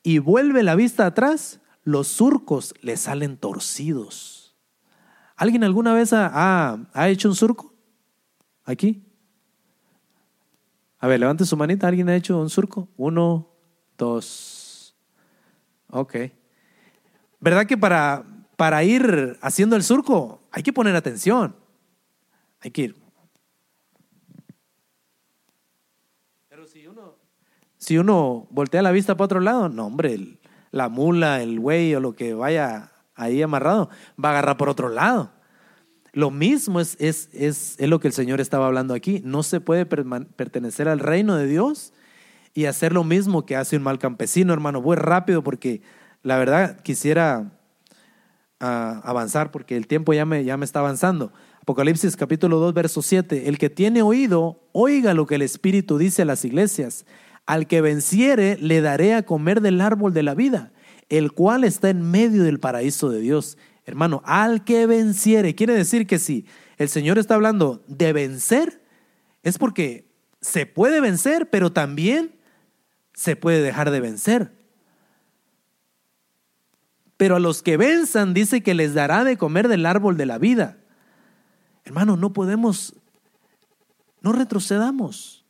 [0.04, 4.58] y vuelve la vista atrás, los surcos le salen torcidos.
[5.36, 6.77] ¿Alguien alguna vez ha,
[7.08, 7.73] hecho un surco?
[8.63, 9.04] ¿Aquí?
[10.99, 11.88] A ver, levante su manita.
[11.88, 12.89] ¿Alguien ha hecho un surco?
[12.95, 13.49] Uno,
[13.97, 14.61] dos,
[15.91, 16.15] Ok.
[17.39, 18.23] ¿Verdad que para,
[18.56, 21.56] para ir haciendo el surco hay que poner atención?
[22.62, 22.95] Hay que ir.
[26.47, 27.15] Pero si uno,
[27.77, 30.39] si uno voltea la vista para otro lado, no, hombre,
[30.71, 33.89] la mula, el güey o lo que vaya ahí amarrado
[34.23, 35.32] va a agarrar por otro lado.
[36.13, 39.21] Lo mismo es, es, es, es lo que el Señor estaba hablando aquí.
[39.25, 41.93] No se puede pertenecer al reino de Dios
[42.53, 44.81] y hacer lo mismo que hace un mal campesino, hermano.
[44.81, 45.81] Voy rápido porque
[46.23, 47.51] la verdad quisiera
[48.59, 51.31] ah, avanzar porque el tiempo ya me, ya me está avanzando.
[51.61, 53.47] Apocalipsis capítulo 2, verso 7.
[53.47, 57.05] El que tiene oído, oiga lo que el Espíritu dice a las iglesias.
[57.45, 60.71] Al que venciere, le daré a comer del árbol de la vida,
[61.09, 63.57] el cual está en medio del paraíso de Dios.
[63.85, 66.45] Hermano, al que venciere, quiere decir que si
[66.77, 68.81] el Señor está hablando de vencer,
[69.43, 72.35] es porque se puede vencer, pero también
[73.13, 74.52] se puede dejar de vencer.
[77.17, 80.38] Pero a los que venzan dice que les dará de comer del árbol de la
[80.38, 80.78] vida.
[81.86, 82.95] Hermano, no podemos,
[84.21, 85.45] no retrocedamos.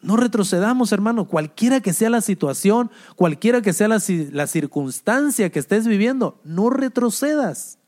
[0.00, 4.02] No retrocedamos, hermano, cualquiera que sea la situación, cualquiera que sea la,
[4.32, 7.78] la circunstancia que estés viviendo, no retrocedas.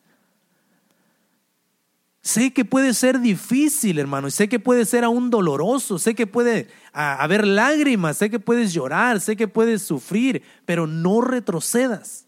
[2.26, 6.26] Sé que puede ser difícil, hermano, y sé que puede ser aún doloroso, sé que
[6.26, 12.26] puede haber lágrimas, sé que puedes llorar, sé que puedes sufrir, pero no retrocedas.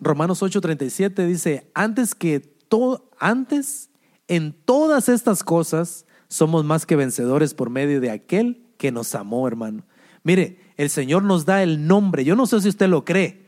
[0.00, 3.90] Romanos 8:37 dice, antes que todo, antes
[4.28, 9.46] en todas estas cosas somos más que vencedores por medio de aquel que nos amó,
[9.46, 9.84] hermano.
[10.22, 12.24] Mire, el Señor nos da el nombre.
[12.24, 13.46] Yo no sé si usted lo cree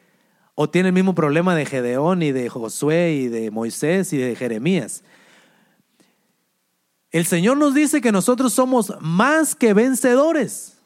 [0.55, 4.37] o tiene el mismo problema de Gedeón y de Josué y de Moisés y de
[4.37, 5.03] Jeremías.
[7.11, 10.76] El Señor nos dice que nosotros somos más que vencedores.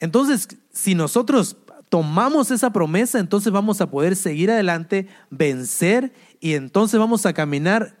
[0.00, 1.56] Entonces, si nosotros
[1.88, 7.97] tomamos esa promesa, entonces vamos a poder seguir adelante, vencer y entonces vamos a caminar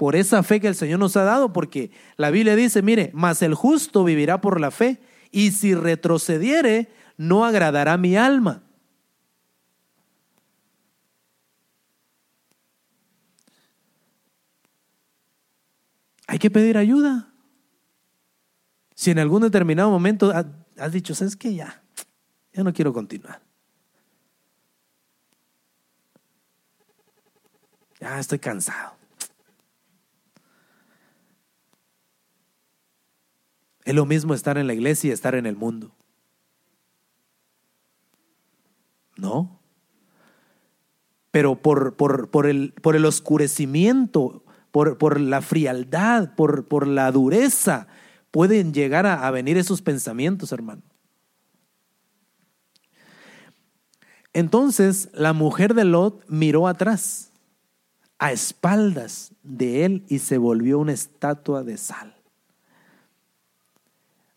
[0.00, 3.42] por esa fe que el Señor nos ha dado, porque la Biblia dice, mire, mas
[3.42, 4.98] el justo vivirá por la fe,
[5.30, 8.62] y si retrocediere, no agradará mi alma.
[16.26, 17.34] Hay que pedir ayuda.
[18.94, 20.32] Si en algún determinado momento
[20.78, 21.54] has dicho, ¿sabes qué?
[21.54, 21.82] Ya,
[22.54, 23.42] ya no quiero continuar.
[28.00, 28.99] Ya estoy cansado.
[33.90, 35.90] Es lo mismo estar en la iglesia y estar en el mundo.
[39.16, 39.60] ¿No?
[41.32, 47.88] Pero por, por, el, por el, oscurecimiento, por, por la frialdad, por, por, la dureza,
[48.30, 50.82] pueden llegar a, a venir esos pensamientos, hermano.
[54.32, 57.32] Entonces la mujer de Lot miró atrás,
[58.20, 62.19] a espaldas de él, y se volvió una estatua de sal.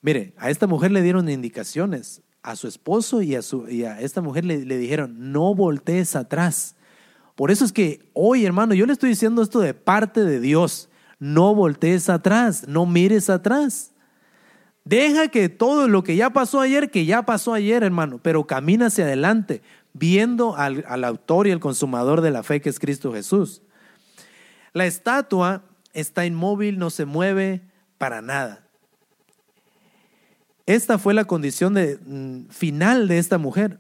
[0.03, 4.01] Mire, a esta mujer le dieron indicaciones, a su esposo y a, su, y a
[4.01, 6.75] esta mujer le, dijeron, no voltees atrás.
[7.35, 10.89] Por eso es que hoy, hermano, yo le estoy diciendo esto de parte de Dios.
[11.19, 13.93] No voltees atrás, no mires atrás.
[14.83, 18.87] Deja que todo lo que ya pasó ayer, que ya pasó ayer, hermano, pero camina
[18.87, 19.61] hacia adelante,
[19.93, 23.61] viendo al, al autor y el consumador de la fe que es Cristo Jesús.
[24.73, 27.61] La estatua está inmóvil, no se mueve
[27.97, 28.62] para nada.
[30.65, 33.79] Esta fue la condición mm, final de esta mujer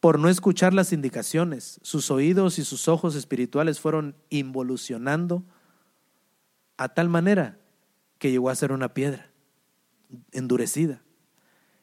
[0.00, 1.80] por no escuchar las indicaciones.
[1.82, 5.42] Sus oídos y sus ojos espirituales fueron involucionando
[6.76, 7.58] a tal manera
[8.18, 9.30] que llegó a ser una piedra
[10.32, 11.00] endurecida.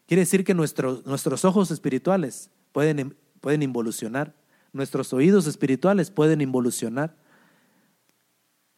[0.05, 4.36] Quiere decir que nuestros, ojos espirituales pueden, pueden involucionar,
[4.73, 7.15] nuestros oídos espirituales pueden involucionar.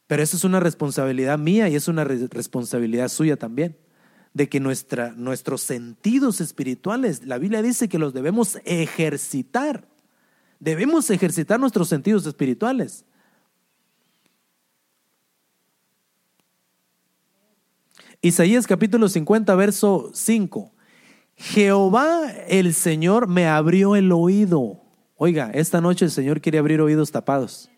[0.08, 3.76] Pero eso es una responsabilidad mía y es una responsabilidad suya también
[4.34, 9.88] de que nuestra, nuestros sentidos espirituales, la Biblia dice que los debemos ejercitar.
[10.60, 13.06] Debemos ejercitar nuestros sentidos espirituales.
[18.22, 20.72] Isaías capítulo 50, verso 5.
[21.36, 24.82] Jehová el Señor me abrió el oído.
[25.16, 27.70] Oiga, esta noche el Señor quiere abrir oídos tapados.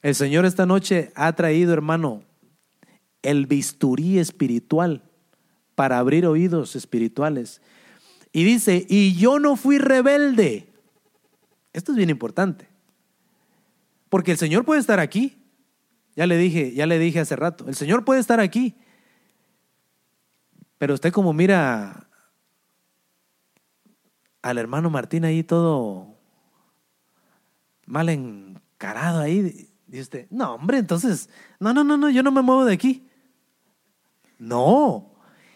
[0.00, 2.22] El Señor esta noche ha traído, hermano,
[3.22, 5.09] el bisturí espiritual
[5.80, 7.62] para abrir oídos espirituales.
[8.34, 10.68] Y dice, y yo no fui rebelde.
[11.72, 12.68] Esto es bien importante.
[14.10, 15.42] Porque el Señor puede estar aquí.
[16.14, 18.76] Ya le dije, ya le dije hace rato, el Señor puede estar aquí.
[20.76, 22.10] Pero usted como mira
[24.42, 26.14] al hermano Martín ahí todo
[27.86, 32.42] mal encarado ahí, dice usted, no, hombre, entonces, no, no, no, no, yo no me
[32.42, 33.08] muevo de aquí.
[34.38, 35.10] No,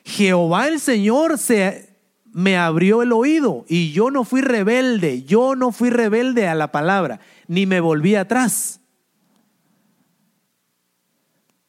[0.05, 1.94] Jehová el Señor se
[2.32, 6.72] me abrió el oído y yo no fui rebelde, yo no fui rebelde a la
[6.72, 8.80] palabra, ni me volví atrás.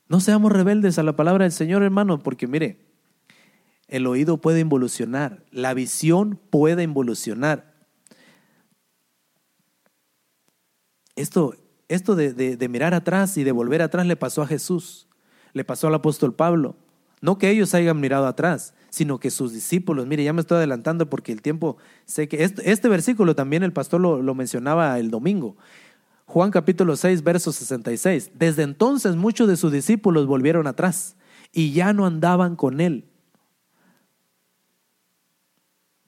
[0.08, 2.80] No seamos rebeldes a la palabra del Señor, hermano, porque mire,
[3.88, 7.74] el oído puede involucionar, la visión puede involucionar.
[11.16, 11.56] Esto,
[11.88, 15.08] esto de, de mirar atrás y de volver atrás le pasó a Jesús,
[15.54, 16.76] le pasó al apóstol Pablo.
[17.22, 21.10] No que ellos hayan mirado atrás, sino que sus discípulos, mire, ya me estoy adelantando
[21.10, 25.10] porque el tiempo, sé que este, este versículo también el pastor lo, lo mencionaba el
[25.10, 25.56] domingo.
[26.26, 28.32] Juan capítulo 6, verso 66.
[28.34, 31.16] Desde entonces muchos de sus discípulos volvieron atrás
[31.52, 33.06] y ya no andaban con él.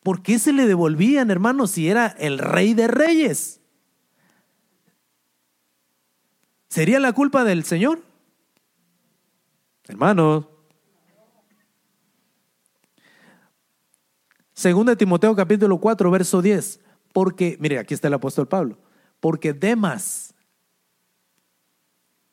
[0.04, 3.60] ¿Por qué se le devolvían, hermanos, si era el rey de reyes?
[6.70, 8.02] ¿Sería la culpa del Señor?
[9.86, 10.46] Hermanos,
[14.58, 16.80] Segunda de Timoteo capítulo 4, verso 10.
[17.14, 18.80] Porque, mire, aquí está el apóstol Pablo.
[19.20, 20.34] Porque Demas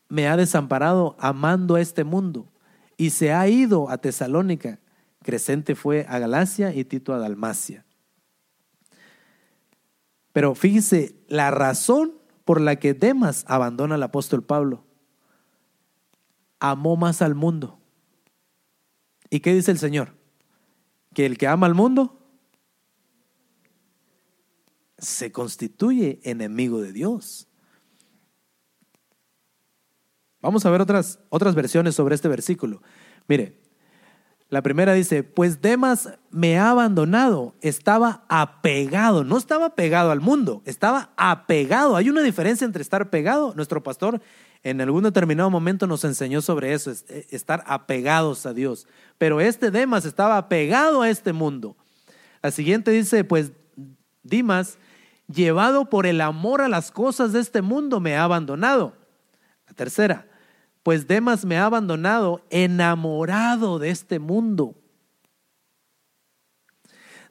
[0.09, 2.51] me ha desamparado amando a este mundo
[2.97, 4.81] y se ha ido a Tesalónica.
[5.23, 7.85] Crescente fue a Galacia y Tito a Dalmacia.
[10.33, 12.15] Pero fíjese la razón
[12.47, 14.83] por la que Demas abandona al apóstol Pablo.
[16.59, 17.79] Amó más al mundo.
[19.29, 20.24] ¿Y qué dice el Señor?
[21.15, 22.21] Que el que ama al mundo
[24.99, 27.49] se constituye enemigo de Dios.
[30.41, 32.83] Vamos a ver otras, otras versiones sobre este versículo.
[33.27, 33.63] Mire,
[34.51, 40.63] la primera dice, pues Demas me ha abandonado, estaba apegado, no estaba pegado al mundo,
[40.67, 41.97] estaba apegado.
[41.97, 43.55] Hay una diferencia entre estar pegado.
[43.57, 44.21] Nuestro pastor
[44.63, 48.87] en algún determinado momento nos enseñó sobre eso, eh, estar apegados a Dios.
[49.19, 51.77] Pero este Demas estaba apegado a este mundo.
[52.43, 53.53] La siguiente dice, pues
[54.23, 54.79] Dimas,
[55.33, 58.95] llevado por el amor a las cosas de este mundo, me ha abandonado.
[59.67, 60.27] La tercera,
[60.83, 64.75] pues Demas me ha abandonado enamorado de este mundo.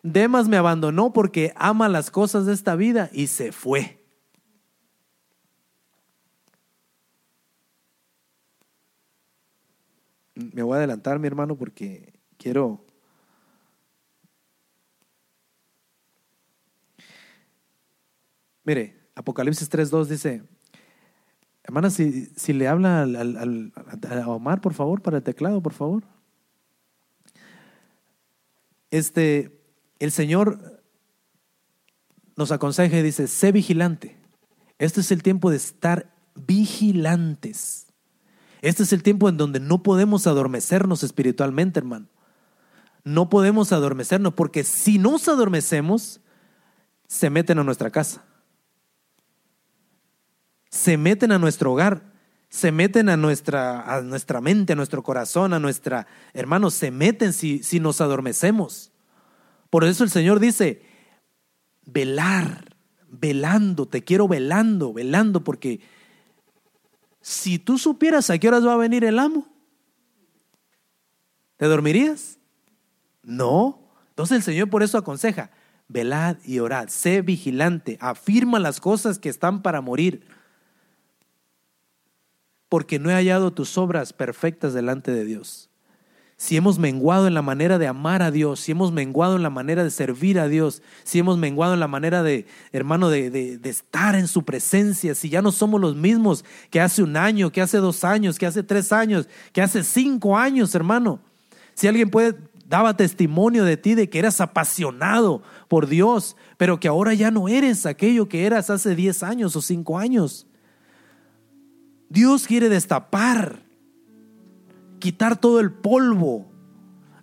[0.01, 4.02] Demas me abandonó porque ama las cosas de esta vida y se fue.
[10.35, 12.85] Me voy a adelantar, mi hermano, porque quiero...
[18.63, 20.43] Mire, Apocalipsis 3.2 dice,
[21.63, 26.03] hermana, si, si le habla al, a Omar, por favor, para el teclado, por favor.
[28.89, 29.61] Este,
[29.99, 30.81] el Señor
[32.35, 34.17] nos aconseja y dice, sé vigilante.
[34.79, 37.92] Este es el tiempo de estar vigilantes.
[38.63, 42.07] Este es el tiempo en donde no podemos adormecernos espiritualmente, hermano.
[43.03, 46.21] No podemos adormecernos porque si nos adormecemos,
[47.05, 48.23] se meten a nuestra casa.
[50.69, 52.13] Se meten a nuestro hogar,
[52.47, 56.07] se meten a nuestra, a nuestra mente, a nuestro corazón, a nuestra...
[56.31, 58.93] Hermanos, se meten si, si nos adormecemos.
[59.69, 60.83] Por eso el Señor dice,
[61.85, 62.77] velar,
[63.09, 65.81] velando, te quiero velando, velando, porque
[67.23, 69.47] si tú supieras a qué horas va a venir el amo,
[71.55, 72.37] ¿te dormirías?
[73.23, 73.79] No.
[74.09, 75.49] Entonces el Señor por eso aconseja,
[75.87, 80.27] velad y orad, sé vigilante, afirma las cosas que están para morir,
[82.67, 85.69] porque no he hallado tus obras perfectas delante de Dios
[86.43, 89.49] si hemos menguado en la manera de amar a Dios, si hemos menguado en la
[89.49, 93.69] manera de servir a Dios, si hemos menguado en la manera de, hermano, de, de,
[93.69, 97.61] estar en su presencia, si ya no somos los mismos que hace un año, que
[97.61, 101.21] hace dos años, que hace tres años, que hace cinco años, hermano.
[101.75, 102.35] Si alguien puede,
[102.67, 107.47] daba testimonio de ti de que eras apasionado por Dios, pero que ahora ya no
[107.47, 110.45] eres aquello que eras hace diez años o cinco años.
[112.09, 113.62] Dios quiere destapar
[115.03, 116.45] quitar todo el polvo,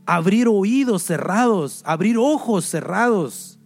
[0.04, 3.58] abrir oídos cerrados, abrir ojos cerrados.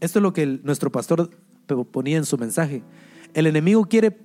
[0.00, 1.28] Esto es lo que nuestro pastor
[1.90, 2.82] ponía en su mensaje.
[3.34, 4.18] El enemigo quiere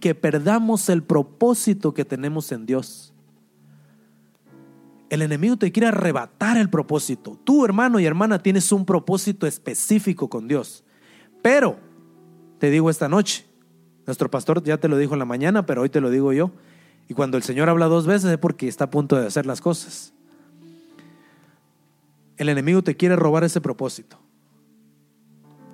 [0.00, 3.12] que perdamos el propósito que tenemos en Dios.
[5.10, 7.36] El enemigo te quiere arrebatar el propósito.
[7.42, 10.84] Tú, hermano y hermana, tienes un propósito específico con Dios.
[11.42, 11.80] Pero,
[12.60, 13.47] te digo esta noche,
[14.08, 16.50] nuestro pastor ya te lo dijo en la mañana, pero hoy te lo digo yo.
[17.08, 19.60] Y cuando el Señor habla dos veces es porque está a punto de hacer las
[19.60, 20.14] cosas.
[22.38, 24.18] El enemigo te quiere robar ese propósito.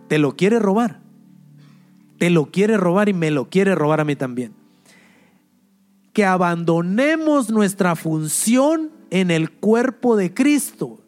[0.08, 0.98] Te lo quiere robar.
[2.18, 4.52] Te lo quiere robar y me lo quiere robar a mí también.
[6.12, 10.98] Que abandonemos nuestra función en el cuerpo de Cristo.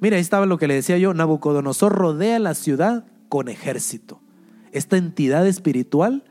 [0.00, 4.20] Mira, ahí estaba lo que le decía yo, Nabucodonosor rodea la ciudad con ejército
[4.72, 6.24] esta entidad espiritual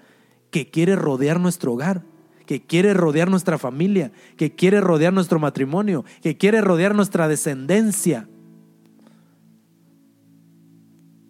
[0.52, 2.04] que quiere rodear nuestro hogar,
[2.46, 8.28] que quiere rodear nuestra familia, que quiere rodear nuestro matrimonio, que quiere rodear nuestra descendencia.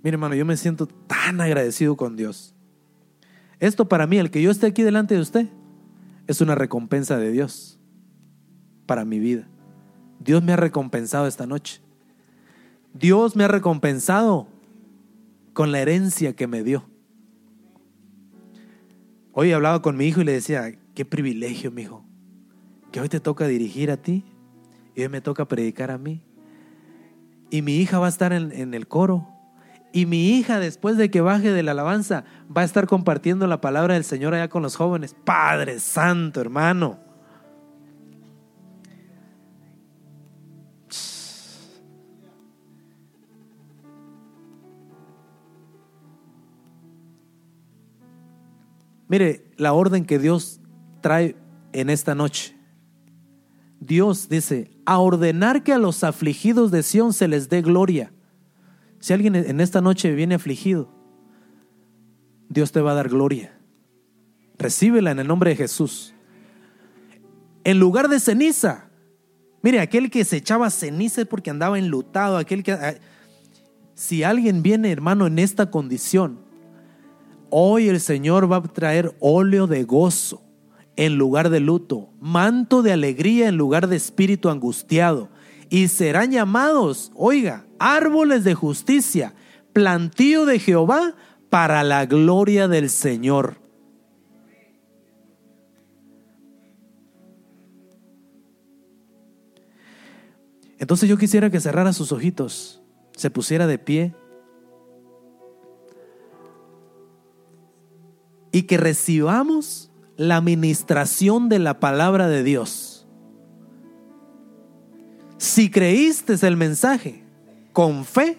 [0.04, 2.56] Mire hermano, yo me siento tan agradecido con Dios.
[3.60, 5.48] Esto para mí, el que yo esté aquí delante de usted,
[6.28, 7.80] es una recompensa de Dios
[8.86, 9.48] para mi vida.
[10.20, 11.82] Dios me ha recompensado esta noche.
[12.94, 14.48] Dios me ha recompensado
[15.54, 16.88] con la herencia que me dio.
[19.40, 22.04] Hoy hablaba con mi hijo y le decía, qué privilegio, mi hijo,
[22.92, 24.26] que hoy te toca dirigir a ti
[24.96, 26.24] y hoy me toca predicar a mí.
[27.52, 29.28] Y mi hija va a estar en, en el coro.
[29.94, 33.62] Y mi hija, después de que baje de la alabanza, va a estar compartiendo la
[33.62, 35.16] palabra del Señor allá con los jóvenes.
[35.24, 37.07] Padre Santo, hermano.
[49.08, 50.60] Mire, la orden que Dios
[51.02, 51.36] trae
[51.74, 52.56] en esta noche.
[53.80, 58.12] Dios dice, a ordenar que a los afligidos de Sión se les dé gloria.
[59.00, 60.92] Si alguien en esta noche viene afligido,
[62.50, 63.58] Dios te va a dar gloria.
[64.58, 66.14] Recíbela en el nombre de Jesús.
[67.64, 68.90] En lugar de ceniza,
[69.62, 72.72] mire, aquel que se echaba ceniza porque andaba enlutado, aquel que...
[72.72, 72.96] Ah,
[73.94, 76.47] si alguien viene, hermano, en esta condición,
[77.50, 80.42] Hoy el Señor va a traer óleo de gozo
[80.96, 85.30] en lugar de luto, manto de alegría en lugar de espíritu angustiado,
[85.70, 89.34] y serán llamados, oiga, árboles de justicia,
[89.74, 91.16] plantío de Jehová
[91.50, 93.58] para la gloria del Señor.
[100.80, 102.82] Entonces yo quisiera que cerrara sus ojitos,
[103.16, 104.14] se pusiera de pie
[108.52, 113.08] y que recibamos la administración de la palabra de Dios.
[115.38, 117.24] Si creíste el mensaje
[117.72, 118.38] con fe,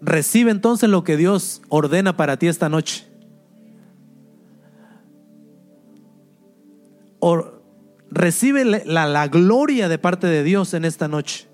[0.00, 3.06] recibe entonces lo que Dios ordena para ti esta noche.
[8.08, 11.48] recibe la, la gloria de parte de Dios en esta noche.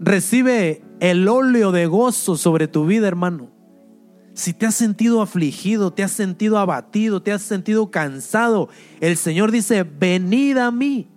[0.00, 3.53] Recibe el óleo de gozo sobre tu vida, hermano.
[4.34, 8.68] Si te has sentido afligido, te has sentido abatido, te has sentido cansado,
[9.00, 11.08] el Señor dice, venid a mí,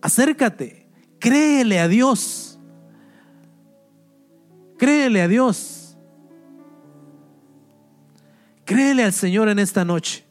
[0.00, 0.86] acércate,
[1.18, 2.60] créele a Dios,
[4.78, 5.98] créele a Dios,
[8.64, 10.24] créele al Señor en esta noche,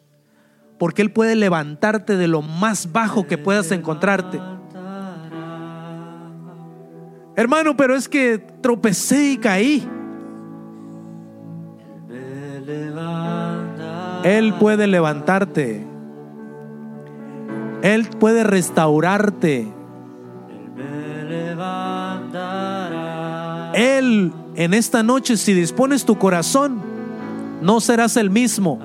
[0.80, 4.40] porque Él puede levantarte de lo más bajo que puedas encontrarte.
[7.36, 9.86] Hermano, pero es que tropecé y caí.
[14.24, 15.86] Él puede levantarte.
[17.82, 19.68] Él puede restaurarte.
[23.74, 26.82] Él en esta noche, si dispones tu corazón,
[27.62, 28.80] no serás el mismo.